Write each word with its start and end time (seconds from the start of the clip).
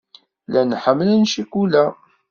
Llan 0.45 0.71
ḥemmlen 0.83 1.23
ccikula. 1.31 1.85